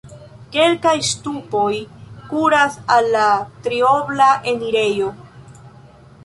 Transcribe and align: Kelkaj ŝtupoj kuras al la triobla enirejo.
Kelkaj 0.53 0.93
ŝtupoj 1.07 1.73
kuras 2.31 2.79
al 2.95 3.11
la 3.17 3.27
triobla 3.67 4.31
enirejo. 4.55 5.13